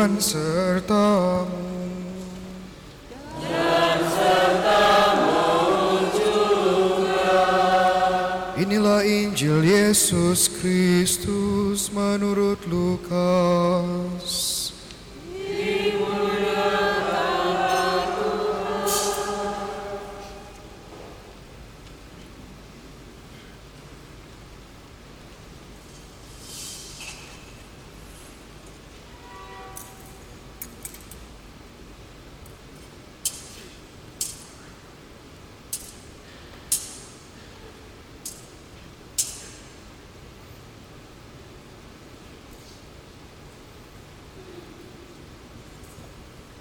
[0.00, 1.60] Tuhan sertamu.
[8.56, 14.59] Inilah Injil Yesus Kristus menurut Lukas.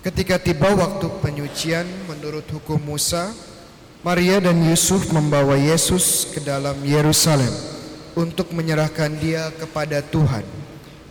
[0.10, 3.30] Ketika tiba waktu penyucian menurut hukum Musa,
[4.02, 7.54] Maria dan Yusuf membawa Yesus ke dalam Yerusalem
[8.18, 10.42] untuk menyerahkan dia kepada Tuhan.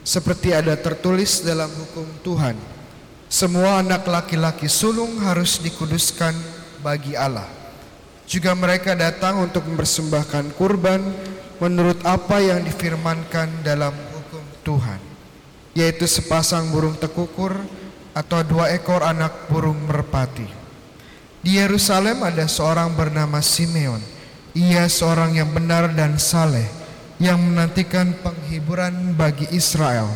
[0.02, 2.58] Seperti ada tertulis dalam hukum Tuhan,
[3.30, 6.34] semua anak laki-laki sulung harus dikuduskan
[6.82, 7.46] bagi Allah.
[8.26, 11.06] Juga mereka datang untuk mempersembahkan kurban
[11.62, 14.98] menurut apa yang difirmankan dalam hukum Tuhan,
[15.78, 17.54] yaitu sepasang burung tekukur,
[18.18, 20.50] atau dua ekor anak burung merpati.
[21.38, 24.02] Di Yerusalem ada seorang bernama Simeon.
[24.58, 26.66] Ia seorang yang benar dan saleh
[27.22, 30.10] yang menantikan penghiburan bagi Israel.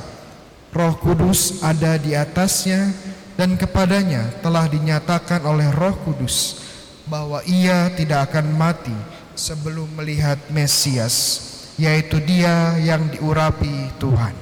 [0.75, 2.91] Roh Kudus ada di atasnya
[3.39, 6.59] dan kepadanya telah dinyatakan oleh Roh Kudus
[7.07, 8.97] bahwa ia tidak akan mati
[9.39, 11.39] sebelum melihat Mesias,
[11.79, 14.35] yaitu Dia yang diurapi Tuhan.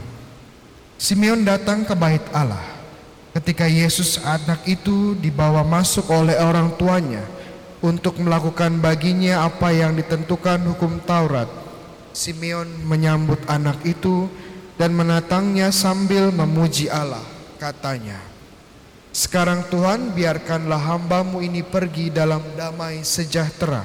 [0.96, 2.69] Simeon datang ke bait Allah
[3.30, 7.22] ketika Yesus anak itu dibawa masuk oleh orang tuanya
[7.80, 11.48] untuk melakukan baginya apa yang ditentukan hukum Taurat.
[12.10, 14.26] Simeon menyambut anak itu
[14.74, 17.22] dan menatangnya sambil memuji Allah.
[17.60, 18.18] Katanya,
[19.14, 23.82] Sekarang Tuhan biarkanlah hambamu ini pergi dalam damai sejahtera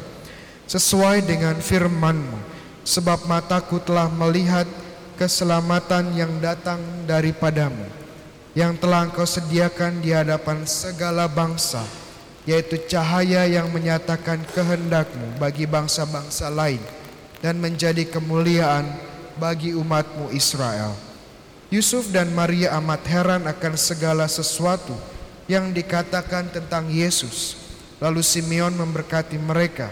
[0.66, 2.38] sesuai dengan firmanmu
[2.85, 4.66] sebab mataku telah melihat
[5.17, 6.78] keselamatan yang datang
[7.09, 8.04] daripadamu
[8.55, 11.83] yang telah engkau sediakan di hadapan segala bangsa,
[12.47, 16.79] yaitu cahaya yang menyatakan kehendakmu bagi bangsa-bangsa lain
[17.43, 18.88] dan menjadi kemuliaan
[19.35, 20.95] bagi umatmu Israel.
[21.67, 24.95] Yusuf dan Maria amat heran akan segala sesuatu
[25.51, 27.59] yang dikatakan tentang Yesus.
[27.99, 29.91] Lalu Simeon memberkati mereka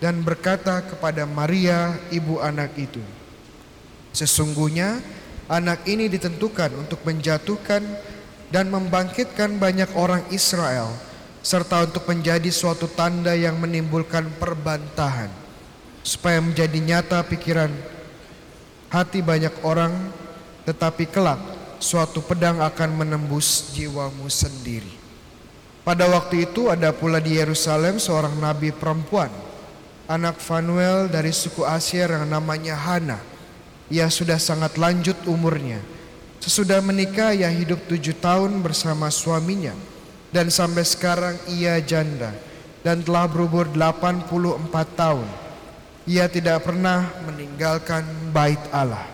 [0.00, 3.00] dan berkata kepada Maria, ibu anak itu,
[4.12, 5.00] Sesungguhnya
[5.52, 7.84] anak ini ditentukan untuk menjatuhkan
[8.48, 10.88] dan membangkitkan banyak orang Israel
[11.44, 15.28] serta untuk menjadi suatu tanda yang menimbulkan perbantahan
[16.00, 17.68] supaya menjadi nyata pikiran
[18.88, 19.92] hati banyak orang
[20.64, 21.40] tetapi kelak
[21.82, 25.02] suatu pedang akan menembus jiwamu sendiri.
[25.82, 29.28] Pada waktu itu ada pula di Yerusalem seorang nabi perempuan
[30.06, 33.31] anak Fanuel dari suku Asyir yang namanya Hana
[33.90, 35.80] ia sudah sangat lanjut umurnya.
[36.42, 39.74] Sesudah menikah ia hidup tujuh tahun bersama suaminya
[40.34, 42.34] dan sampai sekarang ia janda
[42.82, 44.26] dan telah berumur 84
[44.98, 45.28] tahun.
[46.02, 48.02] Ia tidak pernah meninggalkan
[48.34, 49.06] bait Allah.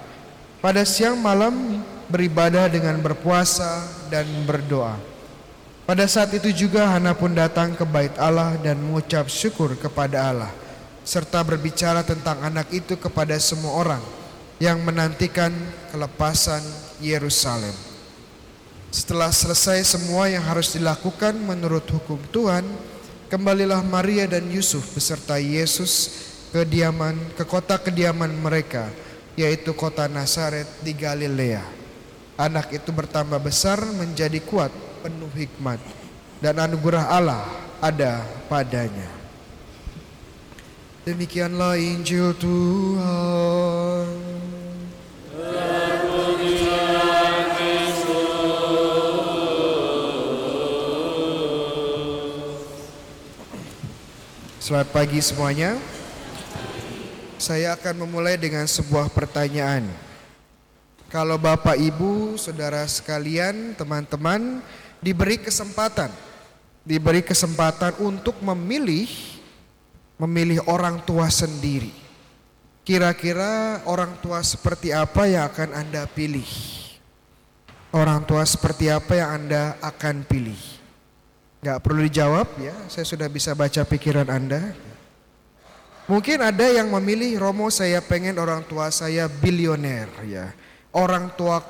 [0.64, 4.96] Pada siang malam beribadah dengan berpuasa dan berdoa.
[5.84, 10.52] Pada saat itu juga Hana pun datang ke bait Allah dan mengucap syukur kepada Allah
[11.08, 14.02] serta berbicara tentang anak itu kepada semua orang
[14.58, 15.54] yang menantikan
[15.94, 16.62] kelepasan
[16.98, 17.74] Yerusalem.
[18.90, 22.66] Setelah selesai semua yang harus dilakukan menurut hukum Tuhan,
[23.30, 26.10] kembalilah Maria dan Yusuf beserta Yesus
[26.50, 28.90] ke diaman ke kota kediaman mereka,
[29.38, 31.62] yaitu kota Nazaret di Galilea.
[32.38, 34.72] Anak itu bertambah besar menjadi kuat,
[35.04, 35.78] penuh hikmat,
[36.42, 37.44] dan anugerah Allah
[37.78, 39.10] ada padanya.
[41.04, 44.27] Demikianlah Injil Tuhan.
[54.68, 55.80] Selamat pagi semuanya.
[57.40, 59.88] Saya akan memulai dengan sebuah pertanyaan.
[61.08, 64.60] Kalau Bapak Ibu, Saudara sekalian, teman-teman
[65.00, 66.12] diberi kesempatan,
[66.84, 69.08] diberi kesempatan untuk memilih
[70.20, 71.88] memilih orang tua sendiri.
[72.84, 76.44] Kira-kira orang tua seperti apa yang akan Anda pilih?
[77.88, 80.77] Orang tua seperti apa yang Anda akan pilih?
[81.58, 84.74] Gak perlu dijawab ya, saya sudah bisa baca pikiran Anda.
[86.06, 90.54] Mungkin ada yang memilih Romo saya pengen orang tua saya bilioner ya.
[90.94, 91.60] Orang tua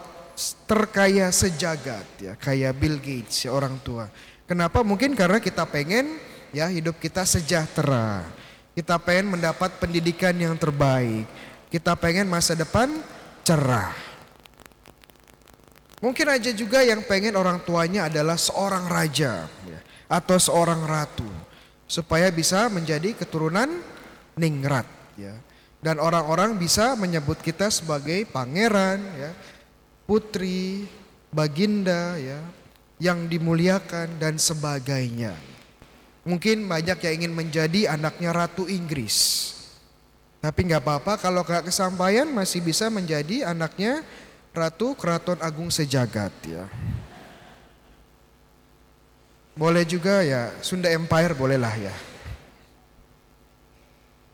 [0.69, 4.07] terkaya sejagat ya, kayak Bill Gates ya orang tua.
[4.47, 4.85] Kenapa?
[4.85, 6.21] Mungkin karena kita pengen
[6.53, 8.23] ya hidup kita sejahtera.
[8.77, 11.27] Kita pengen mendapat pendidikan yang terbaik.
[11.73, 12.93] Kita pengen masa depan
[13.43, 14.08] cerah.
[15.99, 21.27] Mungkin aja juga yang pengen orang tuanya adalah seorang raja ya, atau seorang ratu
[21.91, 23.83] supaya bisa menjadi keturunan
[24.39, 24.87] ningrat
[25.19, 25.35] ya.
[25.79, 29.31] Dan orang-orang bisa menyebut kita sebagai pangeran ya,
[30.07, 30.87] putri,
[31.31, 32.43] baginda ya,
[32.99, 35.35] yang dimuliakan dan sebagainya.
[36.27, 39.51] Mungkin banyak yang ingin menjadi anaknya ratu Inggris.
[40.39, 44.07] Tapi nggak apa-apa kalau gak kesampaian masih bisa menjadi anaknya
[44.59, 46.67] Ratu Keraton Agung Sejagat ya.
[49.55, 51.95] Boleh juga ya Sunda Empire bolehlah ya.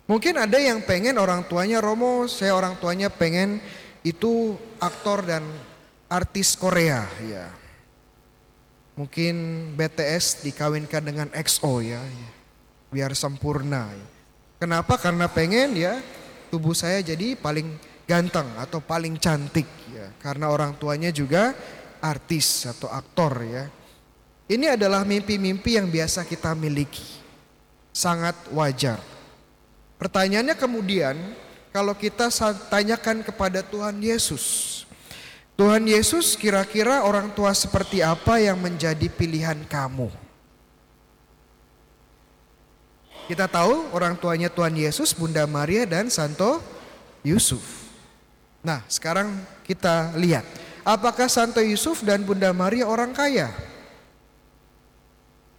[0.05, 3.57] Mungkin ada yang pengen orang tuanya Romo, saya orang tuanya pengen
[4.05, 5.41] itu aktor dan
[6.13, 7.49] artis Korea ya.
[9.01, 9.35] Mungkin
[9.75, 12.05] BTS dikawinkan dengan XO ya,
[12.93, 13.89] biar sempurna.
[13.91, 14.07] Ya.
[14.61, 15.01] Kenapa?
[15.01, 15.99] Karena pengen ya
[16.53, 17.75] tubuh saya jadi paling
[18.05, 21.57] ganteng atau paling cantik ya karena orang tuanya juga
[22.05, 23.65] artis atau aktor ya.
[24.45, 27.25] Ini adalah mimpi-mimpi yang biasa kita miliki.
[27.97, 29.01] Sangat wajar.
[29.97, 31.17] Pertanyaannya kemudian
[31.73, 32.29] kalau kita
[32.69, 34.85] tanyakan kepada Tuhan Yesus.
[35.55, 40.11] Tuhan Yesus kira-kira orang tua seperti apa yang menjadi pilihan kamu?
[43.25, 46.61] Kita tahu orang tuanya Tuhan Yesus, Bunda Maria dan Santo
[47.25, 47.84] Yusuf.
[48.65, 49.37] Nah, sekarang
[49.69, 50.43] kita lihat.
[50.81, 53.53] Apakah Santo Yusuf dan Bunda Maria orang kaya?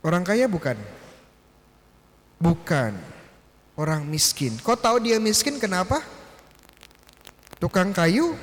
[0.01, 0.77] Orang kaya bukan?
[2.41, 2.97] Bukan.
[3.77, 4.57] Orang miskin.
[4.57, 6.01] Kok tahu dia miskin kenapa?
[7.61, 8.33] Tukang kayu?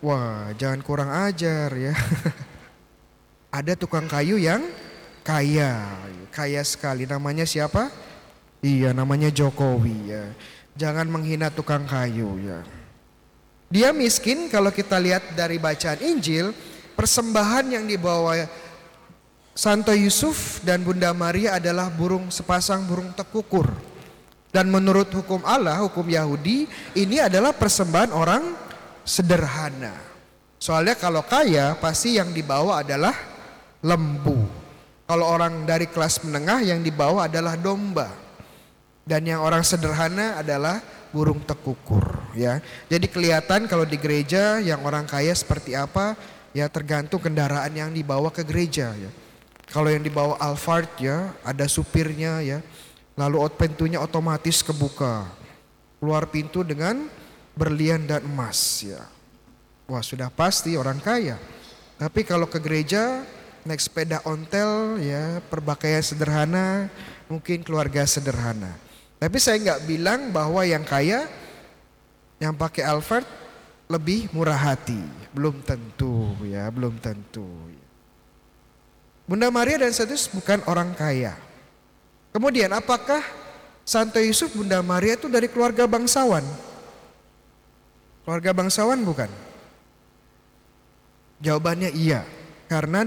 [0.00, 1.92] Wah, jangan kurang ajar ya.
[3.60, 4.64] Ada tukang kayu yang
[5.20, 5.76] kaya,
[6.32, 7.04] kaya sekali.
[7.04, 7.92] Namanya siapa?
[8.64, 10.24] Iya, namanya Jokowi ya.
[10.76, 12.79] Jangan menghina tukang kayu ya.
[13.70, 16.50] Dia miskin kalau kita lihat dari bacaan Injil,
[16.98, 18.34] persembahan yang dibawa
[19.54, 23.70] Santo Yusuf dan Bunda Maria adalah burung sepasang burung tekukur.
[24.50, 26.66] Dan menurut hukum Allah, hukum Yahudi,
[26.98, 28.42] ini adalah persembahan orang
[29.06, 29.94] sederhana.
[30.58, 33.14] Soalnya kalau kaya pasti yang dibawa adalah
[33.86, 34.50] lembu.
[35.06, 38.10] Kalau orang dari kelas menengah yang dibawa adalah domba.
[39.06, 42.02] Dan yang orang sederhana adalah burung tekukur
[42.34, 42.62] ya.
[42.86, 46.14] Jadi kelihatan kalau di gereja yang orang kaya seperti apa
[46.54, 49.10] ya tergantung kendaraan yang dibawa ke gereja ya.
[49.70, 52.58] Kalau yang dibawa Alphard ya ada supirnya ya.
[53.14, 55.28] Lalu pintunya otomatis kebuka.
[56.00, 57.06] Keluar pintu dengan
[57.54, 59.04] berlian dan emas ya.
[59.86, 61.36] Wah sudah pasti orang kaya.
[62.00, 63.22] Tapi kalau ke gereja
[63.62, 66.88] naik sepeda ontel ya perbakaian sederhana
[67.28, 68.89] mungkin keluarga sederhana.
[69.20, 71.28] Tapi saya nggak bilang bahwa yang kaya
[72.40, 73.28] yang pakai Alphard
[73.84, 74.96] lebih murah hati.
[75.36, 77.44] Belum tentu ya, belum tentu.
[79.28, 81.36] Bunda Maria dan Santo bukan orang kaya.
[82.32, 83.20] Kemudian apakah
[83.84, 86.42] Santo Yusuf Bunda Maria itu dari keluarga bangsawan?
[88.24, 89.30] Keluarga bangsawan bukan?
[91.44, 92.24] Jawabannya iya.
[92.66, 93.04] Karena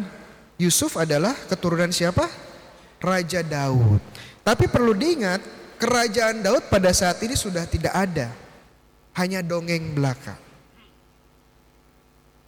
[0.62, 2.30] Yusuf adalah keturunan siapa?
[3.02, 4.00] Raja Daud.
[4.44, 5.40] Tapi perlu diingat
[5.78, 8.30] kerajaan Daud pada saat ini sudah tidak ada.
[9.14, 10.38] Hanya dongeng belaka.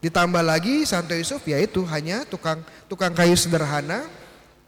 [0.01, 4.05] Ditambah lagi Santo Yusuf yaitu hanya tukang tukang kayu sederhana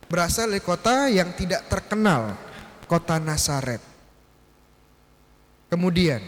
[0.07, 2.33] berasal dari kota yang tidak terkenal,
[2.87, 3.83] kota Nasaret.
[5.67, 6.23] Kemudian,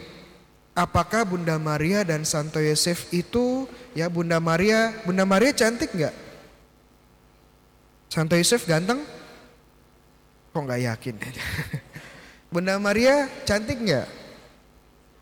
[0.76, 6.16] apakah Bunda Maria dan Santo Yosef itu ya Bunda Maria, Bunda Maria cantik nggak?
[8.12, 9.00] Santo Yosef ganteng?
[10.52, 11.16] Kok nggak yakin?
[12.50, 14.10] Bunda Maria cantik nggak?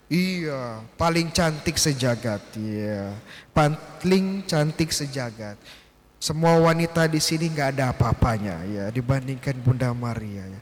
[0.08, 2.40] Iya, paling cantik sejagat.
[2.56, 3.12] Iya,
[3.52, 5.60] paling cantik sejagat.
[6.18, 10.48] Semua wanita di sini nggak ada apa-apanya ya dibandingkan Bunda Maria.
[10.48, 10.62] Ya.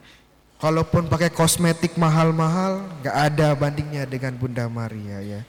[0.58, 5.42] Kalaupun pakai kosmetik mahal-mahal, nggak ada bandingnya dengan Bunda Maria ya.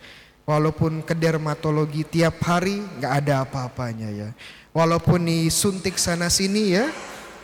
[0.44, 4.28] Walaupun ke dermatologi tiap hari nggak ada apa-apanya ya.
[4.76, 6.92] Walaupun disuntik sana sini ya,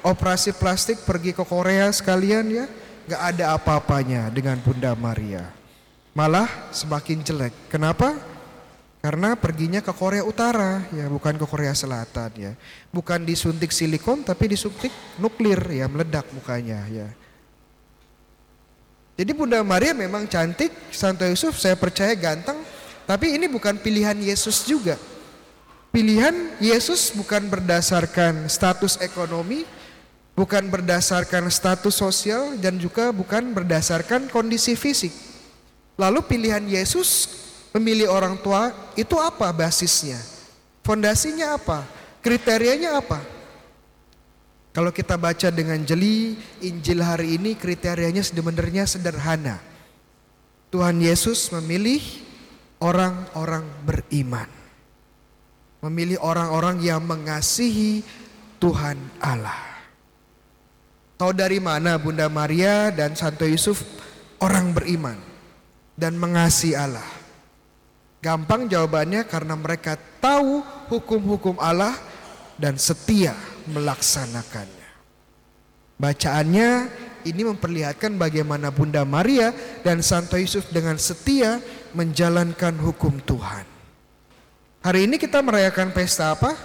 [0.05, 2.69] operasi plastik pergi ke Korea sekalian ya,
[3.09, 5.51] gak ada apa-apanya dengan Bunda Maria.
[6.13, 7.55] Malah semakin jelek.
[7.73, 8.15] Kenapa?
[9.03, 12.53] Karena perginya ke Korea Utara ya, bukan ke Korea Selatan ya.
[12.95, 17.09] Bukan disuntik silikon tapi disuntik nuklir ya, meledak mukanya ya.
[19.19, 22.63] Jadi Bunda Maria memang cantik, Santo Yusuf saya percaya ganteng,
[23.05, 24.95] tapi ini bukan pilihan Yesus juga.
[25.93, 29.69] Pilihan Yesus bukan berdasarkan status ekonomi,
[30.33, 35.13] bukan berdasarkan status sosial dan juga bukan berdasarkan kondisi fisik.
[36.01, 37.29] Lalu pilihan Yesus
[37.77, 40.19] memilih orang tua itu apa basisnya?
[40.83, 41.85] Fondasinya apa?
[42.25, 43.21] Kriterianya apa?
[44.73, 46.33] Kalau kita baca dengan jeli
[46.65, 49.61] Injil hari ini kriterianya sebenarnya sederhana.
[50.73, 52.01] Tuhan Yesus memilih
[52.81, 54.49] orang-orang beriman.
[55.85, 58.01] Memilih orang-orang yang mengasihi
[58.57, 59.72] Tuhan Allah.
[61.23, 63.87] Tahu dari mana Bunda Maria dan Santo Yusuf
[64.43, 65.15] orang beriman
[65.95, 67.07] dan mengasihi Allah?
[68.19, 71.95] Gampang jawabannya karena mereka tahu hukum-hukum Allah
[72.59, 73.39] dan setia
[73.71, 74.89] melaksanakannya.
[75.95, 76.91] Bacaannya
[77.23, 79.55] ini memperlihatkan bagaimana Bunda Maria
[79.87, 81.63] dan Santo Yusuf dengan setia
[81.95, 83.63] menjalankan hukum Tuhan.
[84.83, 86.59] Hari ini kita merayakan pesta apa?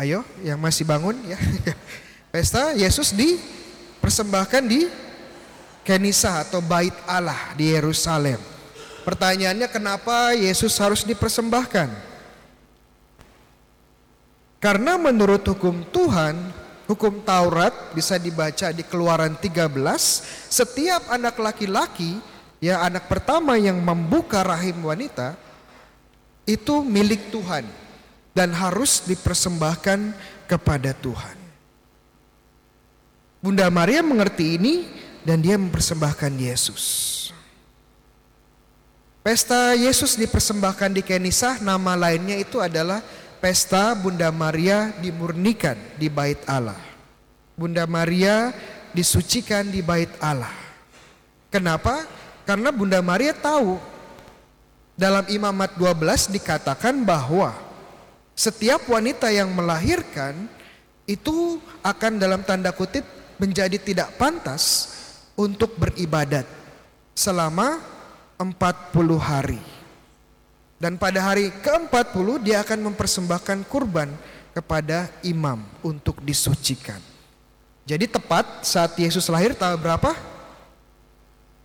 [0.00, 1.36] Ayo, yang masih bangun ya.
[2.36, 4.84] Pesta Yesus dipersembahkan di
[5.80, 8.36] Kenisa atau Bait Allah di Yerusalem.
[9.08, 11.88] Pertanyaannya kenapa Yesus harus dipersembahkan?
[14.60, 16.36] Karena menurut hukum Tuhan,
[16.84, 19.72] hukum Taurat bisa dibaca di Keluaran 13,
[20.52, 22.20] setiap anak laki-laki,
[22.60, 25.40] ya anak pertama yang membuka rahim wanita
[26.44, 27.64] itu milik Tuhan
[28.36, 30.12] dan harus dipersembahkan
[30.44, 31.45] kepada Tuhan.
[33.46, 34.90] Bunda Maria mengerti ini
[35.22, 36.82] dan dia mempersembahkan Yesus.
[39.22, 42.98] Pesta Yesus dipersembahkan di Kenisah, nama lainnya itu adalah
[43.38, 46.74] pesta Bunda Maria dimurnikan di bait Allah.
[47.54, 48.50] Bunda Maria
[48.90, 50.50] disucikan di bait Allah.
[51.46, 52.02] Kenapa?
[52.42, 53.78] Karena Bunda Maria tahu
[54.98, 57.54] dalam Imamat 12 dikatakan bahwa
[58.34, 60.34] setiap wanita yang melahirkan
[61.06, 64.92] itu akan dalam tanda kutip menjadi tidak pantas
[65.36, 66.48] untuk beribadat
[67.16, 67.80] selama
[68.40, 68.52] 40
[69.16, 69.62] hari.
[70.76, 74.12] Dan pada hari ke-40 dia akan mempersembahkan kurban
[74.52, 77.00] kepada imam untuk disucikan.
[77.88, 80.12] Jadi tepat saat Yesus lahir tanggal berapa?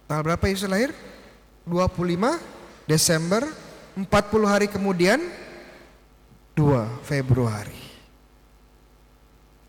[0.08, 0.96] Tanggal berapa Yesus lahir?
[1.68, 2.40] 25
[2.88, 3.44] Desember
[4.00, 4.08] 40
[4.48, 5.20] hari kemudian
[6.56, 7.91] 2 Februari.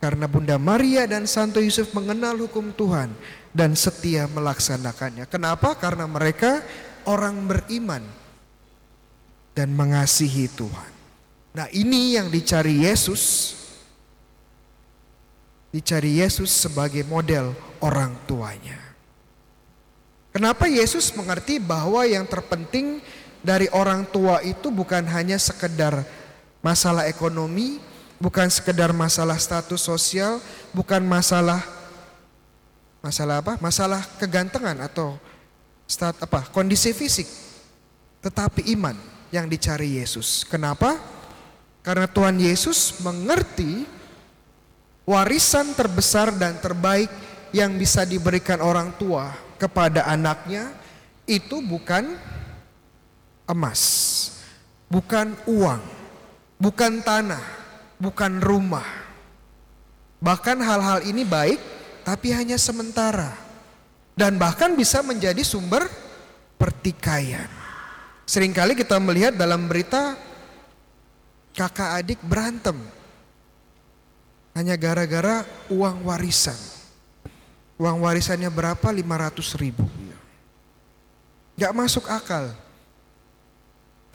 [0.02, 3.14] Karena Bunda Maria dan Santo Yusuf mengenal hukum Tuhan
[3.54, 5.30] dan setia melaksanakannya.
[5.30, 5.78] Kenapa?
[5.78, 6.58] Karena mereka
[7.06, 8.02] orang beriman
[9.54, 10.90] dan mengasihi Tuhan.
[11.54, 13.54] Nah, ini yang dicari Yesus.
[15.70, 18.82] Dicari Yesus sebagai model orang tuanya.
[20.34, 22.98] Kenapa Yesus mengerti bahwa yang terpenting
[23.38, 26.02] dari orang tua itu bukan hanya sekedar
[26.58, 27.78] masalah ekonomi,
[28.22, 30.38] bukan sekedar masalah status sosial,
[30.70, 31.58] bukan masalah
[33.02, 33.58] masalah apa?
[33.58, 35.18] Masalah kegantengan atau
[35.90, 36.46] stat apa?
[36.54, 37.26] kondisi fisik.
[38.22, 38.94] Tetapi iman
[39.34, 40.46] yang dicari Yesus.
[40.46, 40.94] Kenapa?
[41.82, 43.82] Karena Tuhan Yesus mengerti
[45.02, 47.10] warisan terbesar dan terbaik
[47.50, 50.70] yang bisa diberikan orang tua kepada anaknya
[51.26, 52.14] itu bukan
[53.50, 53.82] emas,
[54.86, 55.82] bukan uang,
[56.62, 57.61] bukan tanah,
[58.02, 58.86] bukan rumah.
[60.18, 61.62] Bahkan hal-hal ini baik
[62.02, 63.30] tapi hanya sementara.
[64.18, 65.86] Dan bahkan bisa menjadi sumber
[66.58, 67.48] pertikaian.
[68.26, 70.18] Seringkali kita melihat dalam berita
[71.54, 72.76] kakak adik berantem.
[74.52, 76.58] Hanya gara-gara uang warisan.
[77.80, 78.84] Uang warisannya berapa?
[78.84, 79.88] 500 ribu.
[81.56, 82.52] Gak masuk akal.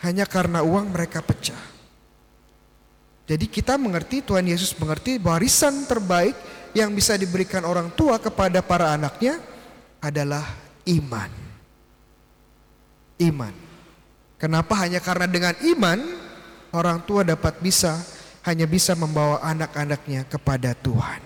[0.06, 1.77] Hanya karena uang mereka pecah.
[3.28, 6.34] Jadi kita mengerti Tuhan Yesus mengerti warisan terbaik
[6.72, 9.44] yang bisa diberikan orang tua kepada para anaknya
[10.00, 10.48] adalah
[10.88, 11.32] iman.
[13.20, 13.52] Iman.
[14.40, 16.00] Kenapa hanya karena dengan iman
[16.72, 18.00] orang tua dapat bisa
[18.48, 21.20] hanya bisa membawa anak-anaknya kepada Tuhan.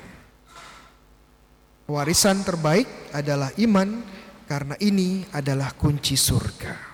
[1.86, 4.02] Warisan terbaik adalah iman
[4.50, 6.90] karena ini adalah kunci surga.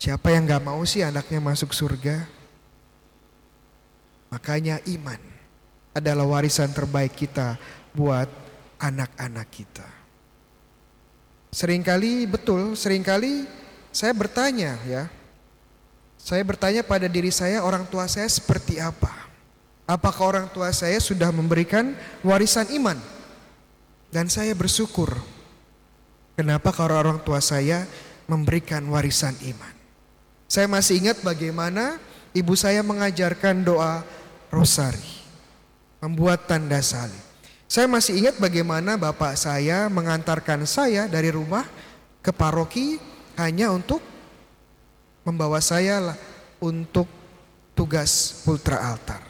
[0.00, 2.41] Siapa yang gak mau sih anaknya masuk surga?
[4.32, 5.20] Makanya iman
[5.92, 7.60] adalah warisan terbaik kita
[7.92, 8.26] buat
[8.80, 9.88] anak-anak kita.
[11.52, 13.44] Seringkali betul, sering kali
[13.92, 15.04] saya bertanya ya.
[16.16, 19.10] Saya bertanya pada diri saya orang tua saya seperti apa?
[19.84, 21.92] Apakah orang tua saya sudah memberikan
[22.24, 22.96] warisan iman?
[24.08, 25.12] Dan saya bersyukur.
[26.32, 27.84] Kenapa kalau orang tua saya
[28.24, 29.74] memberikan warisan iman?
[30.48, 32.00] Saya masih ingat bagaimana
[32.32, 34.00] ibu saya mengajarkan doa
[34.52, 35.08] rosari,
[36.04, 37.16] membuat tanda salib.
[37.64, 41.64] Saya masih ingat bagaimana bapak saya mengantarkan saya dari rumah
[42.20, 43.00] ke paroki
[43.40, 44.04] hanya untuk
[45.24, 46.12] membawa saya
[46.60, 47.08] untuk
[47.72, 49.24] tugas ultra altar.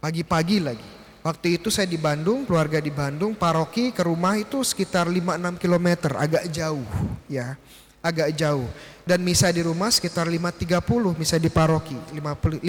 [0.00, 0.88] Pagi-pagi lagi.
[1.20, 6.16] Waktu itu saya di Bandung, keluarga di Bandung, paroki ke rumah itu sekitar 5-6 km,
[6.16, 6.88] agak jauh
[7.28, 7.58] ya.
[8.00, 8.64] Agak jauh.
[9.04, 10.80] Dan misa di rumah sekitar 5.30,
[11.20, 12.64] misa di paroki 5.30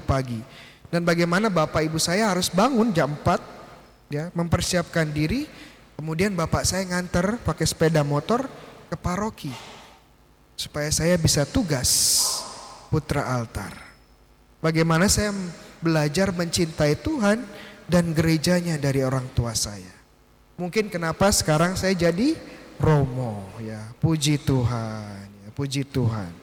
[0.00, 0.40] pagi.
[0.92, 5.48] Dan bagaimana bapak ibu saya harus bangun jam 4 ya, mempersiapkan diri,
[5.96, 8.44] kemudian bapak saya nganter pakai sepeda motor
[8.92, 9.48] ke paroki
[10.52, 11.88] supaya saya bisa tugas
[12.92, 13.72] putra altar.
[14.60, 15.32] Bagaimana saya
[15.80, 17.40] belajar mencintai Tuhan
[17.88, 19.96] dan gerejanya dari orang tua saya.
[20.60, 22.36] Mungkin kenapa sekarang saya jadi
[22.76, 26.41] Romo ya, puji Tuhan, ya, puji Tuhan.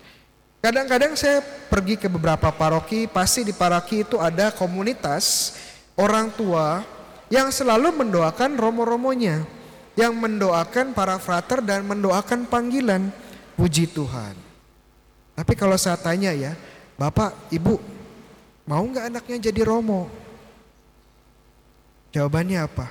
[0.60, 1.39] Kadang-kadang saya
[1.72, 5.56] pergi ke beberapa paroki, pasti di paroki itu ada komunitas
[5.96, 6.84] orang tua
[7.32, 9.48] yang selalu mendoakan romo-romonya,
[9.96, 13.08] yang mendoakan para frater dan mendoakan panggilan.
[13.56, 14.36] Puji Tuhan.
[15.36, 16.56] Tapi kalau saya tanya ya,
[17.00, 17.80] Bapak, Ibu,
[18.68, 20.12] mau nggak anaknya jadi romo?
[22.12, 22.88] Jawabannya apa?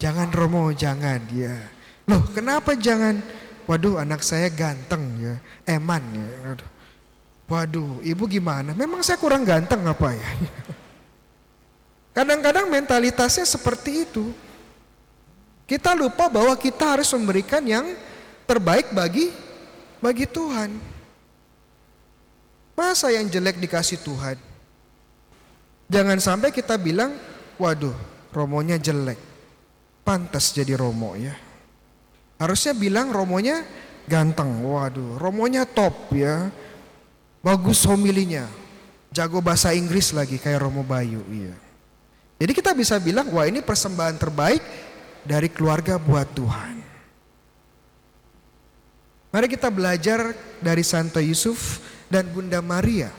[0.00, 1.56] Jangan romo, jangan ya.
[2.08, 3.20] Loh, kenapa jangan?
[3.68, 5.34] Waduh, anak saya ganteng ya,
[5.68, 6.56] eman ya.
[7.50, 8.72] Waduh, ibu gimana?
[8.78, 10.30] Memang saya kurang ganteng apa ya?
[12.16, 14.30] Kadang-kadang mentalitasnya seperti itu.
[15.66, 17.94] Kita lupa bahwa kita harus memberikan yang
[18.46, 19.30] terbaik bagi
[20.02, 20.74] bagi Tuhan.
[22.74, 24.38] Masa yang jelek dikasih Tuhan?
[25.90, 27.14] Jangan sampai kita bilang,
[27.58, 27.94] waduh,
[28.30, 29.18] romonya jelek.
[30.06, 31.49] Pantas jadi romo ya.
[32.40, 33.68] Harusnya bilang romonya
[34.08, 34.64] ganteng.
[34.64, 36.48] Waduh, romonya top ya.
[37.44, 38.48] Bagus homilinya.
[39.12, 41.52] Jago bahasa Inggris lagi kayak Romo Bayu, iya.
[42.40, 44.62] Jadi kita bisa bilang, wah ini persembahan terbaik
[45.26, 46.78] dari keluarga buat Tuhan.
[49.34, 53.10] Mari kita belajar dari Santo Yusuf dan Bunda Maria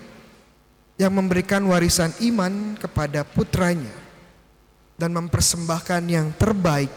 [0.96, 3.96] yang memberikan warisan iman kepada putranya
[4.96, 6.92] dan mempersembahkan yang terbaik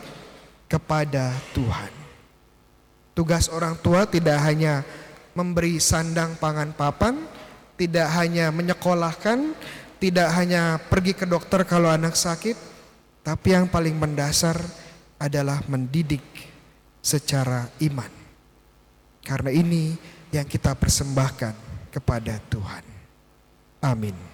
[0.71, 2.04] kepada Tuhan.
[3.15, 4.83] Tugas orang tua tidak hanya
[5.39, 7.15] memberi sandang pangan papan,
[7.79, 9.55] tidak hanya menyekolahkan,
[10.03, 12.59] tidak hanya pergi ke dokter kalau anak sakit,
[13.23, 14.59] tapi yang paling mendasar
[15.17, 16.23] adalah mendidik
[16.99, 18.11] secara iman.
[19.25, 19.95] Karena ini
[20.35, 21.55] yang kita persembahkan
[21.95, 22.85] kepada Tuhan.
[23.81, 24.34] Amin.